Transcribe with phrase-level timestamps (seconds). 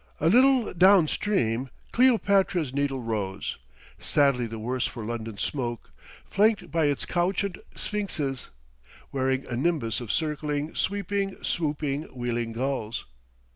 [0.19, 3.59] A little down stream Cleopatra's Needle rose,
[3.99, 5.91] sadly the worse for London smoke,
[6.25, 8.49] flanked by its couchant sphinxes,
[9.11, 13.05] wearing a nimbus of circling, sweeping, swooping, wheeling gulls.